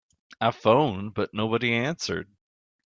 I 0.39 0.49
phoned 0.49 1.13
but 1.13 1.31
nobody 1.31 1.73
answered. 1.75 2.27